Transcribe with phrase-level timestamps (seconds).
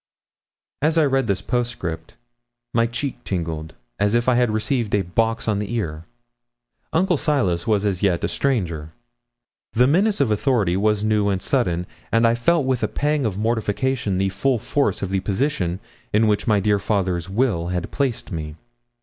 [0.81, 2.15] As I read this postscript,
[2.73, 6.05] my cheek tingled as if I had received a box on the ear.
[6.91, 8.93] Uncle Silas was as yet a stranger.
[9.73, 13.37] The menace of authority was new and sudden, and I felt with a pang of
[13.37, 15.79] mortification the full force of the position
[16.11, 18.55] in which my dear father's will had placed me.